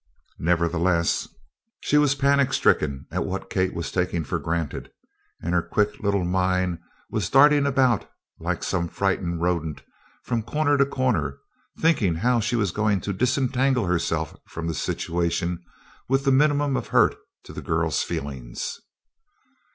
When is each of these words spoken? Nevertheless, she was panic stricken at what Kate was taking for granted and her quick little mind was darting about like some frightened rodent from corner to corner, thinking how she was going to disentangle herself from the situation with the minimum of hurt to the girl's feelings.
Nevertheless, 0.39 1.27
she 1.81 1.99
was 1.99 2.15
panic 2.15 2.53
stricken 2.53 3.05
at 3.11 3.23
what 3.23 3.51
Kate 3.51 3.75
was 3.75 3.91
taking 3.91 4.23
for 4.23 4.39
granted 4.39 4.89
and 5.43 5.53
her 5.53 5.61
quick 5.61 5.99
little 5.99 6.25
mind 6.25 6.79
was 7.11 7.29
darting 7.29 7.67
about 7.67 8.09
like 8.39 8.63
some 8.63 8.87
frightened 8.87 9.43
rodent 9.43 9.83
from 10.23 10.41
corner 10.41 10.75
to 10.75 10.87
corner, 10.87 11.37
thinking 11.77 12.15
how 12.15 12.39
she 12.39 12.55
was 12.55 12.71
going 12.71 12.99
to 13.01 13.13
disentangle 13.13 13.85
herself 13.85 14.35
from 14.47 14.65
the 14.65 14.73
situation 14.73 15.63
with 16.09 16.25
the 16.25 16.31
minimum 16.31 16.75
of 16.75 16.87
hurt 16.87 17.15
to 17.43 17.53
the 17.53 17.61
girl's 17.61 18.01
feelings. 18.01 18.81